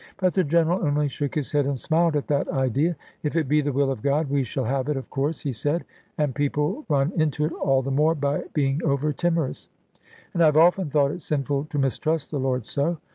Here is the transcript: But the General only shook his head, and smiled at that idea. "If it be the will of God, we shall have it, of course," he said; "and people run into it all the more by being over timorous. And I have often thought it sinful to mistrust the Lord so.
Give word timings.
But 0.17 0.33
the 0.33 0.43
General 0.43 0.83
only 0.83 1.07
shook 1.09 1.35
his 1.35 1.51
head, 1.51 1.67
and 1.67 1.79
smiled 1.79 2.15
at 2.15 2.25
that 2.25 2.47
idea. 2.49 2.95
"If 3.21 3.35
it 3.35 3.47
be 3.47 3.61
the 3.61 3.71
will 3.71 3.91
of 3.91 4.01
God, 4.01 4.31
we 4.31 4.41
shall 4.43 4.63
have 4.63 4.89
it, 4.89 4.97
of 4.97 5.11
course," 5.11 5.41
he 5.41 5.51
said; 5.51 5.85
"and 6.17 6.33
people 6.33 6.85
run 6.89 7.11
into 7.15 7.45
it 7.45 7.51
all 7.53 7.83
the 7.83 7.91
more 7.91 8.15
by 8.15 8.45
being 8.55 8.81
over 8.83 9.13
timorous. 9.13 9.69
And 10.33 10.41
I 10.41 10.47
have 10.47 10.57
often 10.57 10.89
thought 10.89 11.11
it 11.11 11.21
sinful 11.21 11.65
to 11.65 11.77
mistrust 11.77 12.31
the 12.31 12.39
Lord 12.39 12.65
so. 12.65 12.97